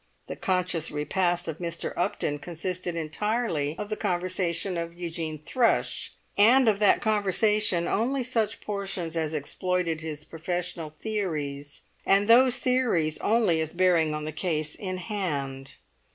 [0.25, 1.93] The conscious repast of Mr.
[1.95, 8.61] Upton consisted entirely of the conversation of Eugene Thrush, and of that conversation only such
[8.61, 14.73] portions as exploited his professional theories, and those theories only as bearing on the case
[14.73, 15.75] in hand.